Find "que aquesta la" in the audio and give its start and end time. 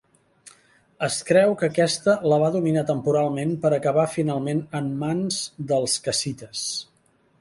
1.59-2.39